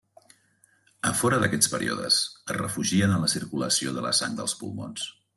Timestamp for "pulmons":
4.63-5.05